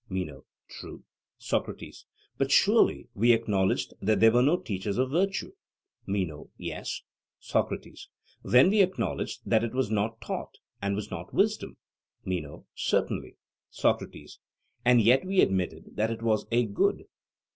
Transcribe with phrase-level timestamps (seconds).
[0.09, 1.03] MENO: True.
[1.37, 2.07] SOCRATES:
[2.39, 5.51] But surely we acknowledged that there were no teachers of virtue?
[6.07, 7.03] MENO: Yes.
[7.39, 8.09] SOCRATES:
[8.43, 11.77] Then we acknowledged that it was not taught, and was not wisdom?
[12.25, 13.35] MENO: Certainly.
[13.69, 14.39] SOCRATES:
[14.83, 17.03] And yet we admitted that it was a good?